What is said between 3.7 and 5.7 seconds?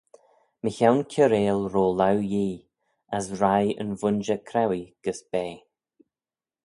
yn vooinjer crauee gys bea.